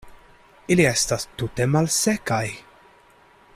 [0.75, 2.43] Ili estas tute malsekaj.